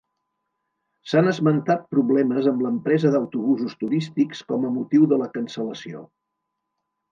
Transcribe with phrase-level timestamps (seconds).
[1.11, 6.05] S'han esmentat problemes amb l'empresa d'autobusos turístics com a motiu de la cancel·lació.